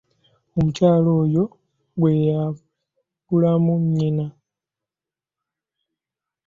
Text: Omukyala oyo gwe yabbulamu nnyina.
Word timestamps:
Omukyala 0.57 1.09
oyo 1.23 1.43
gwe 1.99 2.11
yabbulamu 2.27 3.73
nnyina. 3.83 4.25